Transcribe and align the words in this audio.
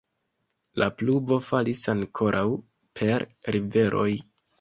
La 0.81 0.85
pluvo 1.01 1.37
falis 1.49 1.81
ankoraŭ 1.93 2.45
per 3.01 3.27
riveroj. 3.57 4.09